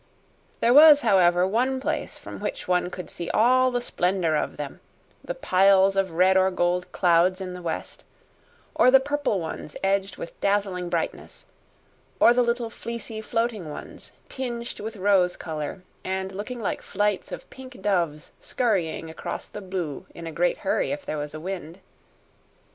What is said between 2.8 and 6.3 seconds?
could see all the splendor of them: the piles of